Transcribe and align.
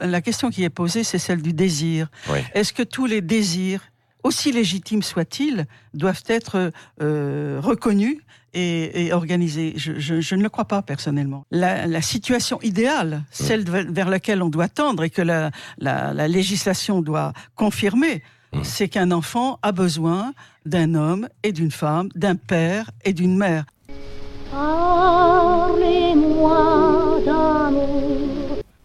La 0.00 0.20
question 0.20 0.50
qui 0.50 0.64
est 0.64 0.70
posée, 0.70 1.04
c'est 1.04 1.18
celle 1.18 1.42
du 1.42 1.52
désir. 1.52 2.08
Est-ce 2.54 2.72
que 2.72 2.82
tous 2.82 3.06
les 3.06 3.20
désirs, 3.20 3.82
aussi 4.22 4.52
légitimes 4.52 5.02
soient-ils, 5.02 5.66
doivent 5.94 6.24
être 6.26 6.72
euh, 7.00 7.60
reconnus 7.62 8.18
et, 8.52 9.12
organisés? 9.12 9.74
Je, 9.76 10.34
ne 10.34 10.42
le 10.42 10.48
crois 10.48 10.66
pas 10.66 10.82
personnellement. 10.82 11.44
La, 11.50 12.02
situation 12.02 12.60
idéale, 12.62 13.22
celle 13.30 13.64
vers 13.68 14.08
laquelle 14.08 14.42
on 14.42 14.48
doit 14.48 14.68
tendre 14.68 15.04
et 15.04 15.10
que 15.10 15.22
la, 15.22 15.50
la 15.78 16.28
législation 16.28 17.02
doit 17.02 17.32
confirmer, 17.54 18.22
c'est 18.62 18.88
qu'un 18.88 19.10
enfant 19.10 19.58
a 19.62 19.72
besoin 19.72 20.34
d'un 20.66 20.94
homme 20.94 21.28
et 21.42 21.52
d'une 21.52 21.70
femme, 21.70 22.08
d'un 22.14 22.36
père 22.36 22.90
et 23.04 23.12
d'une 23.12 23.36
mère. 23.36 23.64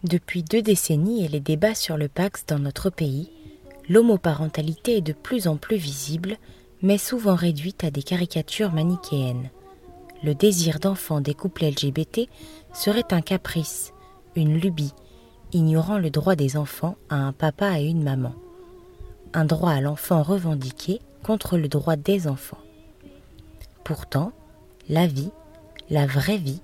Depuis 0.08 0.44
deux 0.44 0.62
décennies 0.62 1.24
et 1.24 1.28
les 1.28 1.40
débats 1.40 1.74
sur 1.74 1.96
le 1.96 2.06
Pax 2.06 2.44
dans 2.46 2.60
notre 2.60 2.90
pays, 2.90 3.28
l'homoparentalité 3.88 4.98
est 4.98 5.02
de 5.02 5.12
plus 5.12 5.48
en 5.48 5.56
plus 5.56 5.78
visible, 5.78 6.36
mais 6.80 6.96
souvent 6.96 7.34
réduite 7.34 7.82
à 7.82 7.90
des 7.90 8.04
caricatures 8.04 8.70
manichéennes. 8.70 9.50
Le 10.22 10.32
désir 10.36 10.78
d'enfant 10.78 11.20
des 11.20 11.34
couples 11.34 11.64
LGBT 11.64 12.28
serait 12.72 13.12
un 13.12 13.20
caprice, 13.20 13.92
une 14.36 14.56
lubie, 14.56 14.94
ignorant 15.52 15.98
le 15.98 16.10
droit 16.10 16.36
des 16.36 16.56
enfants 16.56 16.94
à 17.08 17.16
un 17.16 17.32
papa 17.32 17.80
et 17.80 17.86
une 17.86 18.04
maman. 18.04 18.36
Un 19.34 19.44
droit 19.44 19.72
à 19.72 19.80
l'enfant 19.80 20.22
revendiqué 20.22 21.00
contre 21.24 21.58
le 21.58 21.66
droit 21.66 21.96
des 21.96 22.28
enfants. 22.28 22.62
Pourtant, 23.82 24.30
la 24.88 25.08
vie, 25.08 25.32
la 25.90 26.06
vraie 26.06 26.38
vie, 26.38 26.60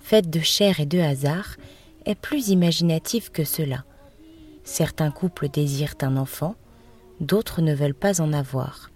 faite 0.00 0.30
de 0.30 0.40
chair 0.40 0.80
et 0.80 0.86
de 0.86 1.00
hasard, 1.00 1.56
est 2.06 2.14
plus 2.14 2.48
imaginative 2.48 3.30
que 3.30 3.44
cela. 3.44 3.84
Certains 4.64 5.10
couples 5.10 5.48
désirent 5.48 5.94
un 6.02 6.16
enfant, 6.16 6.54
d'autres 7.20 7.62
ne 7.62 7.74
veulent 7.74 7.94
pas 7.94 8.20
en 8.20 8.32
avoir. 8.32 8.90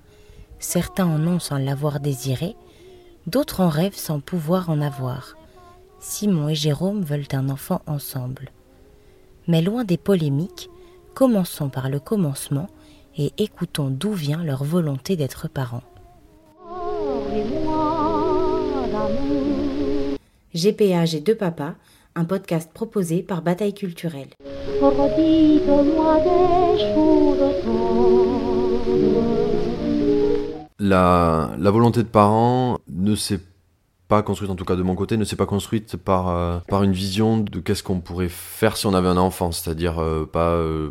Certains 0.59 1.07
en 1.07 1.27
ont 1.27 1.39
sans 1.39 1.59
l'avoir 1.59 2.01
désiré, 2.01 2.57
d'autres 3.27 3.61
en 3.61 3.69
rêvent 3.69 3.97
sans 3.97 4.21
pouvoir 4.21 4.71
en 4.71 4.81
avoir. 4.81 5.37
Simon 5.99 6.49
et 6.49 6.55
Jérôme 6.55 7.03
veulent 7.03 7.29
un 7.33 7.49
enfant 7.49 7.81
ensemble. 7.87 8.51
Mais 9.49 9.63
loin 9.63 9.85
des 9.85 9.97
polémiques, 9.97 10.69
commençons 11.15 11.69
par 11.69 11.89
le 11.89 12.01
commencement 12.01 12.69
et 13.17 13.33
écoutons 13.39 13.89
d'où 13.91 14.13
vient 14.13 14.43
leur 14.43 14.65
volonté 14.65 15.17
d'être 15.17 15.49
parents. 15.49 15.83
GPA, 20.55 21.07
j'ai 21.07 21.21
deux 21.21 21.35
papas, 21.35 21.75
un 22.15 22.25
podcast 22.25 22.71
proposé 22.73 23.23
par 23.23 23.43
Bataille 23.43 23.75
Culturelle. 23.75 24.29
La, 30.79 31.51
la 31.59 31.71
volonté 31.71 32.03
de 32.03 32.09
parents 32.09 32.79
ne 32.89 33.15
s'est 33.15 33.41
pas 34.09 34.23
construite, 34.23 34.51
en 34.51 34.57
tout 34.57 34.67
cas 34.67 34.77
de 34.77 34.83
mon 34.83 34.95
côté, 34.95 35.17
ne 35.17 35.25
s'est 35.25 35.37
pas 35.37 35.47
construite 35.47 35.97
par, 35.97 36.29
euh, 36.29 36.59
par 36.69 36.83
une 36.83 36.93
vision 36.93 37.39
de 37.39 37.61
qu'est-ce 37.61 37.83
qu'on 37.83 38.01
pourrait 38.01 38.29
faire 38.29 38.77
si 38.77 38.87
on 38.87 38.93
avait 38.93 39.09
un 39.09 39.17
enfant, 39.17 39.53
c'est-à-dire 39.53 39.99
euh, 40.01 40.27
pas... 40.27 40.51
Euh, 40.51 40.91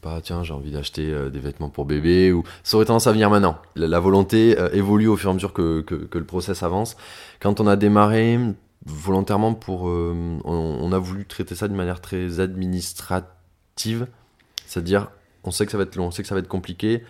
pas 0.00 0.20
tiens 0.20 0.42
j'ai 0.42 0.52
envie 0.52 0.72
d'acheter 0.72 1.14
des 1.30 1.38
vêtements 1.38 1.68
pour 1.68 1.84
bébé 1.84 2.32
ou 2.32 2.42
ça 2.64 2.76
aurait 2.76 2.86
tendance 2.86 3.06
à 3.06 3.12
venir 3.12 3.30
maintenant. 3.30 3.56
La, 3.76 4.00
volonté 4.00 4.56
évolue 4.72 5.06
au 5.06 5.16
fur 5.16 5.28
et 5.28 5.30
à 5.30 5.34
mesure 5.34 5.52
que, 5.52 5.80
que, 5.82 5.94
que, 5.94 6.18
le 6.18 6.24
process 6.24 6.64
avance. 6.64 6.96
Quand 7.40 7.60
on 7.60 7.68
a 7.68 7.76
démarré 7.76 8.36
volontairement 8.86 9.54
pour. 9.54 9.88
Euh, 9.88 10.38
on, 10.44 10.92
a 10.92 10.98
voulu 10.98 11.24
traiter 11.26 11.54
ça 11.54 11.68
d'une 11.68 11.76
manière 11.76 12.00
très 12.00 12.40
administrative, 12.40 14.06
c'est-à-dire 14.66 15.10
on 15.44 15.50
sait 15.50 15.66
que 15.66 15.72
ça 15.72 15.78
va 15.78 15.84
être 15.84 15.96
long, 15.96 16.06
on 16.06 16.10
sait 16.10 16.22
que 16.22 16.28
ça 16.28 16.34
va 16.34 16.40
être 16.40 16.48
compliqué, 16.48 17.02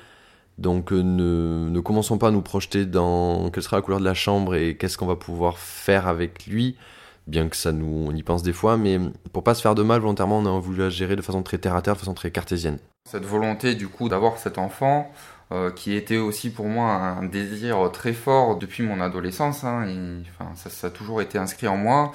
donc 0.59 0.93
euh, 0.93 1.03
ne, 1.03 1.69
ne, 1.69 1.81
commençons 1.81 2.19
pas 2.19 2.29
à 2.29 2.31
nous 2.31 2.43
projeter 2.43 2.87
dans 2.87 3.51
quelle 3.51 3.63
sera 3.63 3.77
la 3.77 3.83
couleur 3.83 4.01
de 4.01 4.05
la 4.05 4.15
chambre 4.15 4.55
et 4.55 4.77
qu'est-ce 4.77 4.99
qu'on 4.99 5.07
va 5.07 5.17
pouvoir 5.17 5.59
faire 5.59 6.07
avec 6.07 6.47
lui, 6.47 6.77
bien 7.27 7.49
que 7.49 7.57
ça 7.57 7.73
nous 7.73 8.07
on 8.09 8.15
y 8.15 8.23
pense 8.23 8.43
des 8.43 8.53
fois, 8.53 8.77
mais 8.77 8.99
pour 9.33 9.45
pas 9.45 9.55
se 9.55 9.63
faire 9.63 9.75
de 9.75 9.83
mal 9.83 10.01
volontairement, 10.01 10.39
on 10.39 10.47
a 10.47 10.61
voulu 10.61 10.79
la 10.79 10.91
gérer 10.91 11.17
de 11.17 11.23
façon 11.23 11.43
très 11.43 11.59
terre 11.59 11.77
à 11.77 11.83
terre, 11.83 11.95
de 11.95 12.01
façon 12.01 12.15
très 12.15 12.31
cartésienne. 12.31 12.79
Cette 13.09 13.25
volonté 13.25 13.75
du 13.75 13.89
coup 13.89 14.09
d'avoir 14.09 14.39
cet 14.39 14.59
enfant, 14.59 15.11
euh, 15.53 15.71
qui 15.71 15.95
était 15.95 16.17
aussi 16.17 16.51
pour 16.51 16.67
moi 16.67 16.93
un 16.93 17.23
désir 17.25 17.91
très 17.93 18.13
fort 18.13 18.57
depuis 18.57 18.83
mon 18.83 19.01
adolescence. 19.01 19.65
Hein, 19.65 19.87
enfin, 20.39 20.51
ça, 20.55 20.87
a 20.87 20.91
toujours 20.91 21.21
été 21.21 21.39
inscrit 21.39 21.69
en 21.69 21.77
moi. 21.77 22.13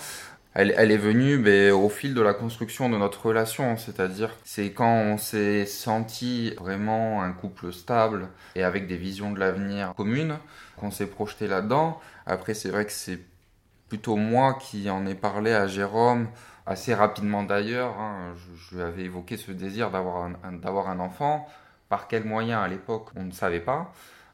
Elle, 0.55 0.91
est 0.91 0.97
venue 0.97 1.37
mais, 1.37 1.69
au 1.71 1.89
fil 1.89 2.13
de 2.13 2.21
la 2.21 2.33
construction 2.33 2.89
de 2.89 2.97
notre 2.97 3.27
relation, 3.27 3.77
c'est-à-dire 3.77 4.31
c'est 4.43 4.71
quand 4.71 4.91
on 4.91 5.17
s'est 5.17 5.65
senti 5.65 6.53
vraiment 6.59 7.21
un 7.21 7.31
couple 7.31 7.71
stable 7.71 8.29
et 8.55 8.63
avec 8.63 8.87
des 8.87 8.97
visions 8.97 9.31
de 9.31 9.39
l'avenir 9.39 9.93
communes 9.95 10.37
qu'on 10.75 10.91
s'est 10.91 11.05
projeté 11.05 11.47
là-dedans. 11.47 12.01
Après, 12.25 12.55
c'est 12.55 12.69
vrai 12.69 12.85
que 12.85 12.91
c'est 12.91 13.19
plutôt 13.89 14.15
moi 14.15 14.57
qui 14.59 14.89
en 14.89 15.05
ai 15.05 15.15
parlé 15.15 15.53
à 15.53 15.67
Jérôme 15.67 16.27
assez 16.65 16.93
rapidement 16.93 17.43
d'ailleurs. 17.43 17.99
Hein. 17.99 18.33
Je, 18.55 18.75
lui 18.75 18.81
avais 18.81 19.03
évoqué 19.03 19.37
ce 19.37 19.51
désir 19.51 19.91
d'avoir 19.91 20.89
un 20.89 20.99
enfant. 20.99 21.47
Par 21.89 22.07
quels 22.07 22.23
moyens 22.23 22.63
à 22.63 22.67
l'époque, 22.67 23.07
on 23.15 23.23
ne 23.23 23.31
savait 23.31 23.59
pas. 23.59 23.91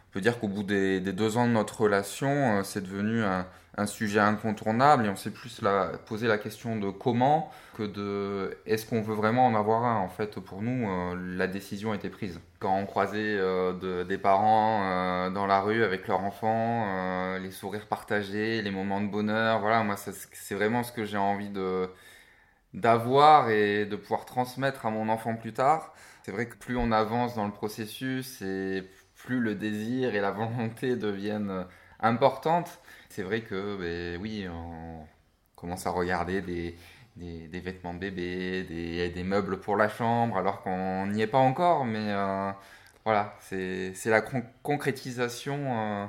On 0.09 0.13
peut 0.13 0.21
dire 0.21 0.39
qu'au 0.39 0.47
bout 0.47 0.63
des, 0.63 0.99
deux 0.99 1.37
ans 1.37 1.47
de 1.47 1.53
notre 1.53 1.81
relation, 1.81 2.59
euh, 2.59 2.63
c'est 2.63 2.81
devenu 2.81 3.23
un, 3.23 3.45
sujet 3.85 4.19
incontournable 4.21 5.05
et 5.05 5.09
on 5.09 5.17
s'est 5.17 5.31
plus 5.31 5.61
posé 6.05 6.27
la 6.27 6.37
question 6.37 6.77
de 6.77 6.89
comment 6.89 7.51
que 7.75 7.83
de 7.83 8.57
est-ce 8.65 8.85
qu'on 8.85 9.01
veut 9.01 9.13
vraiment 9.13 9.45
en 9.47 9.55
avoir 9.55 9.83
un. 9.83 9.97
En 9.99 10.07
fait, 10.07 10.39
pour 10.39 10.61
nous, 10.61 10.89
euh, 10.89 11.15
la 11.37 11.47
décision 11.47 11.93
était 11.93 12.09
prise. 12.09 12.39
Quand 12.59 12.73
on 12.77 12.85
croisait 12.85 13.35
euh, 13.37 14.05
des 14.05 14.17
parents 14.17 15.29
dans 15.31 15.45
la 15.45 15.59
rue 15.59 15.83
avec 15.83 16.07
leurs 16.07 16.21
enfants, 16.21 17.37
les 17.37 17.51
sourires 17.51 17.87
partagés, 17.87 18.61
les 18.61 18.71
moments 18.71 19.01
de 19.01 19.07
bonheur, 19.07 19.59
voilà, 19.59 19.83
moi, 19.83 19.95
c'est 19.97 20.55
vraiment 20.55 20.83
ce 20.83 20.93
que 20.93 21.03
j'ai 21.05 21.17
envie 21.17 21.49
de 21.49 21.89
d'avoir 22.73 23.49
et 23.49 23.85
de 23.85 23.95
pouvoir 23.95 24.25
transmettre 24.25 24.85
à 24.85 24.89
mon 24.91 25.09
enfant 25.09 25.35
plus 25.35 25.53
tard. 25.53 25.93
C'est 26.25 26.31
vrai 26.31 26.47
que 26.47 26.55
plus 26.55 26.75
on 26.75 26.91
avance 26.91 27.35
dans 27.35 27.45
le 27.45 27.51
processus 27.51 28.41
et 28.41 28.83
plus 29.13 29.39
le 29.39 29.53
désir 29.53 30.15
et 30.15 30.21
la 30.21 30.31
volonté 30.31 30.95
deviennent 30.95 31.67
importantes. 31.99 32.79
C'est 33.09 33.21
vrai 33.21 33.41
que, 33.41 33.77
ben, 33.77 34.19
oui, 34.19 34.47
on 34.49 35.05
commence 35.55 35.85
à 35.85 35.91
regarder 35.91 36.41
des, 36.41 37.59
vêtements 37.59 37.93
de 37.93 37.99
bébé, 37.99 38.63
des, 39.13 39.23
meubles 39.23 39.59
pour 39.59 39.77
la 39.77 39.87
chambre, 39.87 40.35
alors 40.37 40.63
qu'on 40.63 41.05
n'y 41.05 41.21
est 41.21 41.27
pas 41.27 41.37
encore. 41.37 41.85
Mais 41.85 42.07
euh, 42.09 42.49
voilà, 43.03 43.37
c'est 43.39 43.93
la 44.05 44.21
concrétisation 44.63 46.07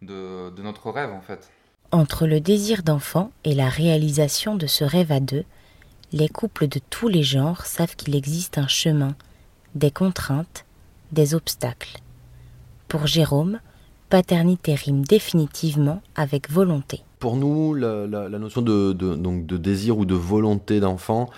euh, 0.00 0.50
de 0.50 0.62
notre 0.62 0.90
rêve, 0.90 1.12
en 1.12 1.20
fait. 1.20 1.50
Entre 1.92 2.26
le 2.26 2.40
désir 2.40 2.82
d'enfant 2.82 3.32
et 3.44 3.54
la 3.54 3.68
réalisation 3.68 4.54
de 4.54 4.66
ce 4.66 4.84
rêve 4.84 5.12
à 5.12 5.20
deux, 5.20 5.44
les 6.12 6.30
couples 6.30 6.68
de 6.68 6.80
tous 6.88 7.08
les 7.08 7.22
genres 7.22 7.66
savent 7.66 7.96
qu'il 7.96 8.16
existe 8.16 8.56
un 8.56 8.66
chemin 8.66 9.14
des 9.74 9.90
contraintes, 9.90 10.64
des 11.12 11.34
obstacles. 11.34 11.98
Pour 12.88 13.06
Jérôme, 13.06 13.60
paternité 14.08 14.74
rime 14.74 15.02
définitivement 15.04 16.02
avec 16.14 16.50
volonté. 16.50 17.02
Pour 17.18 17.36
nous, 17.36 17.74
la, 17.74 18.28
notion 18.28 18.62
de, 18.62 18.92
donc 18.92 19.46
de 19.46 19.56
désir 19.56 19.98
ou 19.98 20.04
de 20.04 20.14
volonté 20.14 20.80
d'enfant, 20.80 21.28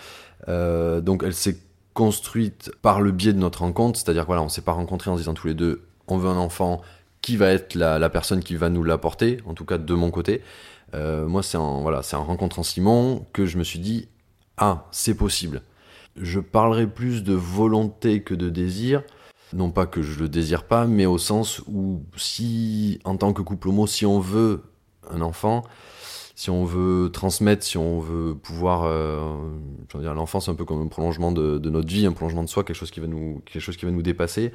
euh, 0.49 1.01
donc 1.01 1.23
elle 1.25 1.35
s'est 1.35 1.59
construite 1.95 2.71
par 2.83 3.01
le 3.01 3.11
biais 3.13 3.33
de 3.33 3.39
notre 3.39 3.61
rencontre, 3.61 3.99
c'est-à-dire 3.99 4.27
voilà, 4.27 4.43
on 4.43 4.49
s'est 4.49 4.63
pas 4.63 4.73
rencontrés 4.73 5.11
en 5.11 5.17
disant 5.17 5.35
tous 5.35 5.49
les 5.49 5.55
deux, 5.55 5.87
on 6.07 6.19
veut 6.19 6.29
un 6.29 6.37
enfant, 6.37 6.81
qui 7.23 7.37
va 7.37 7.51
être 7.51 7.75
la, 7.75 8.09
personne 8.11 8.43
qui 8.43 8.57
va 8.57 8.71
nous 8.71 8.83
l'apporter, 8.83 9.39
en 9.47 9.55
tout 9.55 9.65
cas 9.65 9.79
de 9.79 9.95
mon 9.95 10.11
côté. 10.11 10.43
Euh, 10.95 11.27
moi, 11.27 11.43
c'est 11.43 11.59
en 11.59 11.83
voilà, 11.83 12.03
c'est 12.03 12.17
en 12.17 12.25
rencontrant 12.25 12.63
Simon 12.63 13.27
que 13.33 13.47
je 13.47 13.59
me 13.59 13.65
suis 13.65 13.79
dit, 13.79 14.09
ah, 14.57 14.87
c'est 14.91 15.15
possible 15.15 15.63
je 16.17 16.41
parlerai 16.41 16.87
plus 16.87 17.23
de 17.23 17.35
volonté 17.35 18.23
que 18.23 18.35
de 18.35 18.49
désir. 18.49 19.03
Non 19.53 19.71
pas 19.71 19.87
que 19.87 20.03
je 20.03 20.19
le 20.21 20.29
désire 20.29 20.65
pas, 20.65 20.87
mais 20.87 21.07
au 21.07 21.19
sens 21.19 21.61
où 21.67 22.03
si, 22.17 23.01
en 23.05 23.17
tant 23.17 23.33
que 23.33 23.43
couple 23.43 23.69
homo, 23.69 23.87
si 23.87 24.07
on 24.07 24.21
veut 24.21 24.63
un 25.11 25.21
enfant, 25.23 25.65
si 26.37 26.51
on 26.51 26.65
veut 26.65 27.11
transmettre, 27.13 27.65
si 27.65 27.77
on 27.77 28.01
veut 28.01 28.35
pouvoir, 28.35 28.85
euh, 28.85 29.37
dire, 29.97 30.15
l'enfant 30.15 30.41
c'est 30.41 30.51
un 30.51 30.55
peu 30.55 30.65
comme 30.65 30.81
un 30.81 30.87
prolongement 30.87 31.33
de, 31.33 31.59
notre 31.69 31.89
vie, 31.89 32.07
un 32.07 32.13
prolongement 32.13 32.45
de 32.45 32.49
soi, 32.49 32.65
quelque 32.65 32.77
chose 32.77 32.91
qui 32.91 33.01
va 33.01 33.09
nous, 33.09 33.43
quelque 33.45 33.61
chose 33.61 33.77
qui 33.77 33.85
va 33.85 33.91
nous 33.91 34.03
dépasser. 34.03 34.53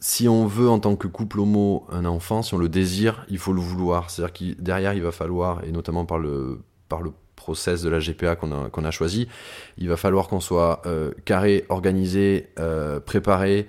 Si 0.00 0.28
on 0.28 0.46
veut 0.46 0.68
en 0.68 0.80
tant 0.80 0.96
que 0.96 1.06
couple 1.06 1.40
homo 1.40 1.86
un 1.90 2.04
enfant, 2.04 2.42
si 2.42 2.54
on 2.54 2.58
le 2.58 2.68
désire, 2.68 3.24
il 3.30 3.38
faut 3.38 3.52
le 3.52 3.60
vouloir. 3.60 4.10
C'est-à-dire 4.10 4.32
que 4.34 4.60
derrière 4.60 4.94
il 4.94 5.02
va 5.02 5.12
falloir, 5.12 5.64
et 5.64 5.70
notamment 5.72 6.04
par 6.04 6.18
le, 6.18 6.60
par 6.88 7.00
le 7.00 7.12
process 7.42 7.82
de 7.82 7.90
la 7.90 7.98
GPA 7.98 8.36
qu'on 8.36 8.52
a, 8.52 8.70
qu'on 8.70 8.84
a 8.84 8.90
choisi, 8.92 9.28
il 9.76 9.88
va 9.88 9.96
falloir 9.96 10.28
qu'on 10.28 10.40
soit 10.40 10.82
euh, 10.86 11.10
carré, 11.24 11.64
organisé, 11.68 12.48
euh, 12.58 13.00
préparé, 13.00 13.68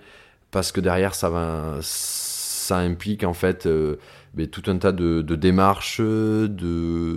parce 0.51 0.71
que 0.71 0.79
derrière, 0.79 1.15
ça, 1.15 1.29
va, 1.29 1.79
ça 1.81 2.77
implique 2.77 3.23
en 3.23 3.33
fait 3.33 3.65
euh, 3.65 3.97
tout 4.51 4.63
un 4.67 4.77
tas 4.77 4.91
de, 4.91 5.21
démarches, 5.35 6.01
de, 6.01 6.47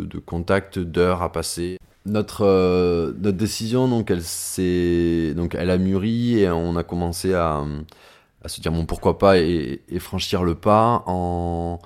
de 0.05 0.19
contacts, 0.19 0.79
d'heures 0.79 1.23
à 1.23 1.31
passer. 1.31 1.79
notre, 2.07 2.47
notre 3.21 3.37
décision, 3.37 3.87
donc 3.89 4.11
elle, 4.11 4.23
donc, 5.35 5.55
elle 5.55 5.71
a 5.71 5.77
mûri 5.77 6.41
et 6.41 6.51
on 6.51 6.77
a 6.77 6.85
commencé 6.85 7.35
à, 7.35 7.63
à 8.43 8.49
se 8.49 8.61
dire 8.61 8.73
bon, 8.73 8.87
pourquoi 8.87 9.19
pas 9.19 9.39
et, 9.39 9.81
franchir 9.99 10.45
le 10.45 10.55
pas 10.55 11.03
en, 11.07 11.81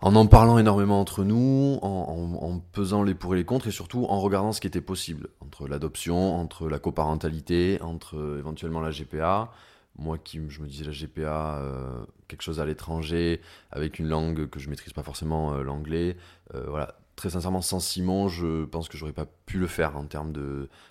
en 0.00 0.14
en 0.14 0.26
parlant 0.26 0.58
énormément 0.58 1.00
entre 1.00 1.24
nous, 1.24 1.78
en, 1.82 2.60
pesant 2.72 3.02
les 3.02 3.14
pour 3.14 3.34
et 3.34 3.38
les 3.38 3.44
contre 3.44 3.68
et 3.68 3.70
surtout 3.70 4.04
en 4.08 4.20
regardant 4.20 4.52
ce 4.52 4.60
qui 4.60 4.66
était 4.66 4.80
possible 4.80 5.28
entre 5.40 5.68
l'adoption, 5.68 6.36
entre 6.36 6.68
la 6.68 6.78
coparentalité, 6.78 7.78
entre 7.80 8.36
éventuellement 8.38 8.80
la 8.80 8.90
GPA. 8.90 9.50
Moi 9.98 10.18
qui 10.18 10.40
je 10.48 10.60
me 10.60 10.66
disais 10.66 10.84
la 10.84 10.92
GPA, 10.92 11.56
euh, 11.56 12.04
quelque 12.28 12.42
chose 12.42 12.60
à 12.60 12.66
l'étranger, 12.66 13.40
avec 13.70 13.98
une 13.98 14.08
langue 14.08 14.48
que 14.50 14.60
je 14.60 14.68
maîtrise 14.68 14.92
pas 14.92 15.02
forcément, 15.02 15.54
euh, 15.54 15.62
l'anglais. 15.62 16.18
Euh, 16.54 16.66
voilà, 16.68 16.96
très 17.16 17.30
sincèrement, 17.30 17.62
sans 17.62 17.80
Simon, 17.80 18.28
je 18.28 18.66
pense 18.66 18.88
que 18.88 18.96
j'aurais 18.98 19.12
pas 19.12 19.26
pu 19.46 19.58
le 19.58 19.66
faire 19.66 19.96
en 19.96 20.04
termes 20.04 20.32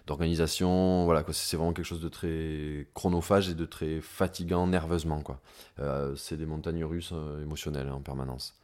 d'organisation. 0.08 1.06
Voilà, 1.06 1.24
c'est 1.32 1.56
vraiment 1.56 1.72
quelque 1.72 1.86
chose 1.86 2.02
de 2.02 2.10
très 2.10 2.88
chronophage 2.96 3.50
et 3.50 3.54
de 3.54 3.66
très 3.66 4.02
fatigant 4.02 4.68
nerveusement. 4.68 5.22
Quoi. 5.22 5.40
Euh, 5.80 6.16
c'est 6.16 6.36
des 6.36 6.48
montagnes 6.48 6.84
russes 6.84 7.14
euh, 7.14 7.42
émotionnelles 7.44 7.90
en 7.92 8.02
permanence. 8.02 8.56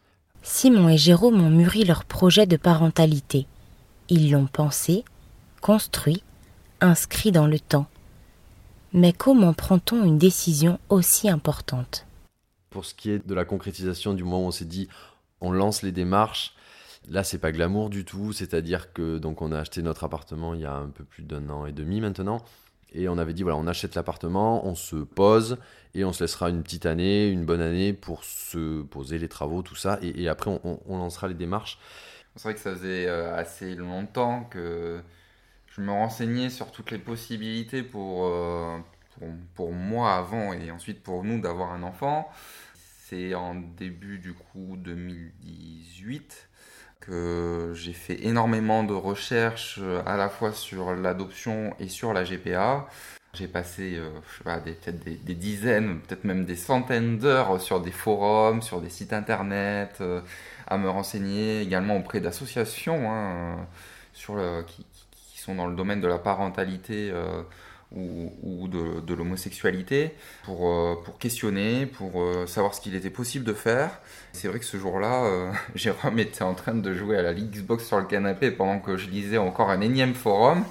Simon 0.43 0.89
et 0.89 0.97
Jérôme 0.97 1.41
ont 1.41 1.49
mûri 1.49 1.83
leur 1.83 2.05
projet 2.05 2.45
de 2.45 2.57
parentalité. 2.57 3.47
Ils 4.09 4.31
l'ont 4.31 4.47
pensé, 4.47 5.03
construit, 5.61 6.23
inscrit 6.79 7.31
dans 7.31 7.47
le 7.47 7.59
temps. 7.59 7.87
Mais 8.93 9.13
comment 9.13 9.53
prend-on 9.53 10.03
une 10.03 10.17
décision 10.17 10.79
aussi 10.89 11.29
importante? 11.29 12.05
Pour 12.69 12.85
ce 12.85 12.93
qui 12.93 13.11
est 13.11 13.25
de 13.25 13.33
la 13.33 13.45
concrétisation 13.45 14.13
du 14.13 14.23
moment 14.23 14.45
où 14.45 14.47
on 14.47 14.51
s'est 14.51 14.65
dit 14.65 14.89
on 15.39 15.51
lance 15.51 15.81
les 15.81 15.91
démarches, 15.91 16.53
Là, 17.09 17.23
c'est 17.23 17.39
pas 17.39 17.51
glamour 17.51 17.89
du 17.89 18.05
tout, 18.05 18.31
c'est-à-dire 18.31 18.93
que 18.93 19.17
donc 19.17 19.41
on 19.41 19.51
a 19.51 19.59
acheté 19.59 19.81
notre 19.81 20.03
appartement 20.03 20.53
il 20.53 20.61
y 20.61 20.65
a 20.65 20.75
un 20.75 20.89
peu 20.89 21.03
plus 21.03 21.23
d'un 21.23 21.49
an 21.49 21.65
et 21.65 21.71
demi 21.71 21.99
maintenant, 21.99 22.43
et 22.93 23.07
on 23.07 23.17
avait 23.17 23.33
dit 23.33 23.43
voilà, 23.43 23.57
on 23.57 23.67
achète 23.67 23.95
l'appartement, 23.95 24.65
on 24.65 24.75
se 24.75 24.97
pose 24.97 25.57
et 25.93 26.03
on 26.03 26.13
se 26.13 26.23
laissera 26.23 26.49
une 26.49 26.63
petite 26.63 26.85
année, 26.85 27.29
une 27.29 27.45
bonne 27.45 27.61
année 27.61 27.93
pour 27.93 28.23
se 28.23 28.81
poser 28.83 29.17
les 29.17 29.27
travaux, 29.27 29.61
tout 29.61 29.75
ça, 29.75 29.99
et, 30.01 30.27
après 30.27 30.59
on, 30.63 30.97
lancera 30.97 31.27
les 31.27 31.33
démarches. 31.33 31.79
C'est 32.35 32.43
vrai 32.43 32.53
que 32.53 32.59
ça 32.59 32.73
faisait 32.73 33.07
euh, 33.07 33.35
assez 33.35 33.75
longtemps 33.75 34.45
que 34.45 35.01
je 35.67 35.81
me 35.81 35.91
renseignais 35.91 36.49
sur 36.49 36.71
toutes 36.71 36.91
les 36.91 36.97
possibilités 36.97 37.83
pour, 37.83 38.25
euh, 38.25 38.77
pour, 39.17 39.27
pour 39.55 39.73
moi 39.73 40.15
avant 40.15 40.53
et 40.53 40.71
ensuite 40.71 41.03
pour 41.03 41.23
nous 41.23 41.41
d'avoir 41.41 41.71
un 41.71 41.83
enfant. 41.83 42.29
C'est 42.75 43.35
en 43.35 43.55
début 43.55 44.19
du 44.19 44.33
coup 44.33 44.77
2018 44.77 46.50
que 47.01 47.73
j'ai 47.75 47.93
fait 47.93 48.25
énormément 48.25 48.83
de 48.83 48.93
recherches 48.93 49.79
euh, 49.81 50.01
à 50.05 50.17
la 50.17 50.29
fois 50.29 50.53
sur 50.53 50.93
l'adoption 50.93 51.75
et 51.79 51.89
sur 51.89 52.13
la 52.13 52.23
GPA. 52.23 52.87
J'ai 53.33 53.47
passé 53.47 53.95
euh, 53.95 54.09
je 54.29 54.37
sais 54.37 54.43
pas, 54.43 54.59
des, 54.59 54.73
peut-être 54.73 55.03
des, 55.03 55.35
dizaines, 55.35 55.99
peut-être 56.01 56.23
même 56.23 56.45
des 56.45 56.55
centaines 56.55 57.17
d'heures 57.17 57.59
sur 57.61 57.81
des 57.81 57.91
forums, 57.91 58.61
sur 58.61 58.81
des 58.81 58.89
sites 58.89 59.13
internet, 59.13 59.97
euh, 60.01 60.21
à 60.67 60.77
me 60.77 60.89
renseigner 60.89 61.61
également 61.61 61.97
auprès 61.97 62.19
d'associations 62.19 63.11
hein, 63.11 63.67
sur 64.13 64.37
qui, 64.67 64.85
qui, 65.11 65.39
sont 65.39 65.55
dans 65.55 65.67
le 65.67 65.75
domaine 65.75 66.01
de 66.01 66.07
la 66.07 66.19
parentalité 66.19 67.11
ou, 67.93 68.67
de, 68.67 69.13
l'homosexualité 69.13 70.15
pour, 70.43 70.69
euh, 70.69 70.95
pour 71.03 71.17
questionner, 71.17 71.85
pour 71.85 72.21
euh, 72.21 72.47
savoir 72.47 72.73
ce 72.73 72.81
qu'il 72.81 72.95
était 72.95 73.09
possible 73.09 73.43
de 73.43 73.53
faire. 73.53 73.99
C'est 74.31 74.47
vrai 74.47 74.59
que 74.59 74.65
ce 74.65 74.77
jour-là, 74.77 75.25
euh, 75.25 75.51
Jérôme 75.75 76.19
était 76.19 76.43
en 76.43 76.53
train 76.53 76.73
de 76.73 76.93
jouer 76.93 77.17
à 77.17 77.21
la 77.21 77.33
Xbox 77.33 77.85
sur 77.85 77.99
le 77.99 78.05
canapé 78.05 78.51
pendant 78.51 78.79
que 78.79 78.95
je 78.97 79.09
lisais 79.09 79.37
encore 79.37 79.69
un 79.69 79.81
énième 79.81 80.13
forum 80.13 80.63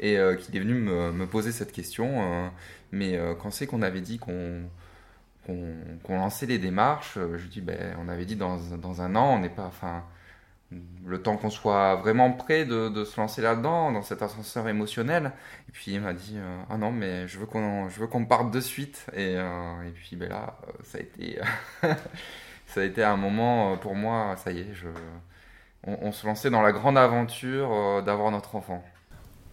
et 0.00 0.16
qu'il 0.40 0.56
est 0.56 0.60
venu 0.60 0.74
me, 0.74 1.10
me, 1.10 1.26
poser 1.26 1.50
cette 1.50 1.72
question. 1.72 2.52
mais 2.92 3.18
quand 3.40 3.50
c'est 3.50 3.66
qu'on 3.66 3.82
avait 3.82 4.00
dit 4.00 4.18
qu'on 4.18 4.62
qu'on 6.04 6.16
lançait 6.16 6.46
les 6.46 6.58
démarches, 6.58 7.18
je 7.36 7.46
dis 7.46 7.60
ben 7.60 7.96
on 8.00 8.08
avait 8.08 8.26
dit 8.26 8.36
dans, 8.36 8.58
dans 8.80 9.02
un 9.02 9.16
an, 9.16 9.34
on 9.34 9.40
n'est 9.40 9.48
pas, 9.48 9.64
enfin 9.64 10.04
le 10.70 11.22
temps 11.22 11.36
qu'on 11.36 11.50
soit 11.50 11.96
vraiment 11.96 12.30
prêt 12.32 12.64
de, 12.66 13.04
se 13.04 13.18
lancer 13.18 13.40
là-dedans, 13.40 13.92
dans 13.92 14.02
cet 14.02 14.22
ascenseur 14.22 14.68
émotionnel. 14.68 15.32
Et 15.68 15.72
puis 15.72 15.94
il 15.94 16.00
m'a 16.00 16.12
dit 16.12 16.36
euh, 16.36 16.60
ah 16.70 16.76
non 16.76 16.92
mais 16.92 17.26
je 17.26 17.38
veux 17.38 17.46
qu'on 17.46 17.88
qu'on 18.10 18.24
parte 18.26 18.50
de 18.50 18.60
suite. 18.60 19.06
Et, 19.14 19.36
euh, 19.36 19.82
et 19.86 19.90
puis 19.90 20.16
ben 20.16 20.28
là 20.28 20.58
euh, 20.66 20.72
ça 20.84 20.98
a 20.98 21.00
été 21.00 21.38
ça 22.66 22.80
a 22.80 22.84
été 22.84 23.02
un 23.02 23.16
moment 23.16 23.76
pour 23.78 23.94
moi 23.94 24.36
ça 24.36 24.52
y 24.52 24.60
est 24.60 24.72
on, 25.86 26.12
se 26.12 26.26
lançait 26.26 26.50
dans 26.50 26.60
la 26.60 26.72
grande 26.72 26.98
aventure 26.98 28.02
d'avoir 28.02 28.30
notre 28.30 28.56
enfant. 28.56 28.84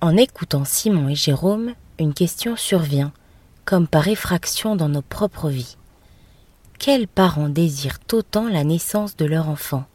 En 0.02 0.18
écoutant 0.18 0.66
Simon 0.66 1.08
et 1.08 1.16
Jérôme, 1.16 1.76
une 2.00 2.14
question 2.14 2.58
survient, 2.58 3.14
comme 3.64 3.88
par 3.88 4.08
effraction 4.08 4.76
dans 4.76 4.90
nos 4.90 5.04
propres 5.04 5.50
vies. 5.50 5.78
Quels 6.78 7.08
parents 7.08 7.48
désirent 7.48 8.00
autant 8.12 8.50
la 8.50 8.64
naissance 8.66 9.16
de 9.16 9.26
leur 9.26 9.48
enfant? 9.48 9.86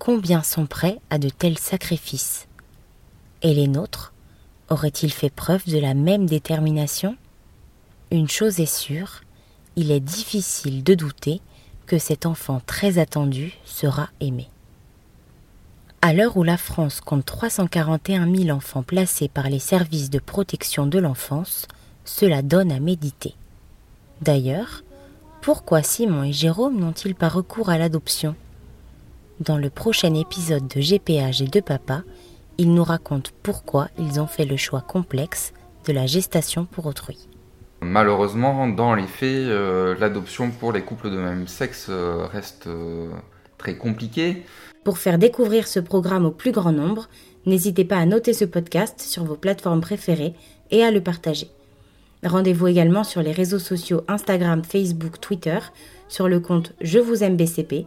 Combien 0.00 0.42
sont 0.42 0.66
prêts 0.66 0.98
à 1.10 1.18
de 1.18 1.28
tels 1.28 1.58
sacrifices? 1.58 2.48
Et 3.42 3.54
les 3.54 3.68
nôtres 3.68 4.12
auraient-ils 4.70 5.12
fait 5.12 5.30
preuve 5.30 5.64
de 5.66 5.78
la 5.78 5.94
même 5.94 6.26
détermination? 6.26 7.16
Une 8.10 8.28
chose 8.28 8.58
est 8.60 8.74
sûre, 8.74 9.20
il 9.76 9.92
est 9.92 10.00
difficile 10.00 10.82
de 10.82 10.94
douter 10.94 11.40
que 11.86 11.98
cet 11.98 12.24
enfant 12.24 12.62
très 12.66 12.98
attendu 12.98 13.52
sera 13.64 14.08
aimé. 14.20 14.48
À 16.02 16.14
l'heure 16.14 16.38
où 16.38 16.44
la 16.44 16.56
France 16.56 17.02
compte 17.02 17.26
341 17.26 18.34
000 18.34 18.56
enfants 18.56 18.82
placés 18.82 19.28
par 19.28 19.50
les 19.50 19.58
services 19.58 20.08
de 20.08 20.18
protection 20.18 20.86
de 20.86 20.98
l'enfance, 20.98 21.68
cela 22.06 22.40
donne 22.40 22.72
à 22.72 22.80
méditer. 22.80 23.34
D'ailleurs, 24.22 24.82
pourquoi 25.42 25.82
Simon 25.82 26.24
et 26.24 26.32
Jérôme 26.32 26.80
n'ont-ils 26.80 27.14
pas 27.14 27.28
recours 27.28 27.68
à 27.68 27.76
l'adoption? 27.76 28.34
Dans 29.40 29.56
le 29.56 29.70
prochain 29.70 30.14
épisode 30.14 30.68
de 30.68 30.80
GPH 30.80 31.40
et 31.40 31.48
de 31.48 31.60
Papa, 31.60 32.02
ils 32.58 32.72
nous 32.72 32.84
racontent 32.84 33.30
pourquoi 33.42 33.88
ils 33.98 34.20
ont 34.20 34.26
fait 34.26 34.44
le 34.44 34.58
choix 34.58 34.82
complexe 34.82 35.54
de 35.86 35.94
la 35.94 36.06
gestation 36.06 36.66
pour 36.66 36.84
autrui. 36.84 37.26
Malheureusement, 37.80 38.68
dans 38.68 38.94
les 38.94 39.06
faits, 39.06 39.28
euh, 39.30 39.96
l'adoption 39.98 40.50
pour 40.50 40.72
les 40.72 40.82
couples 40.82 41.10
de 41.10 41.16
même 41.16 41.48
sexe 41.48 41.86
euh, 41.88 42.26
reste 42.26 42.66
euh, 42.66 43.08
très 43.56 43.76
compliquée. 43.76 44.42
Pour 44.84 44.98
faire 44.98 45.16
découvrir 45.16 45.66
ce 45.66 45.80
programme 45.80 46.26
au 46.26 46.30
plus 46.30 46.52
grand 46.52 46.72
nombre, 46.72 47.08
n'hésitez 47.46 47.86
pas 47.86 47.96
à 47.96 48.04
noter 48.04 48.34
ce 48.34 48.44
podcast 48.44 49.00
sur 49.00 49.24
vos 49.24 49.36
plateformes 49.36 49.80
préférées 49.80 50.34
et 50.70 50.84
à 50.84 50.90
le 50.90 51.00
partager. 51.00 51.48
Rendez-vous 52.22 52.66
également 52.66 53.04
sur 53.04 53.22
les 53.22 53.32
réseaux 53.32 53.58
sociaux 53.58 54.02
Instagram, 54.06 54.62
Facebook, 54.62 55.18
Twitter, 55.18 55.58
sur 56.08 56.28
le 56.28 56.40
compte 56.40 56.74
Je 56.82 56.98
vous 56.98 57.24
aime 57.24 57.38
BCP 57.38 57.86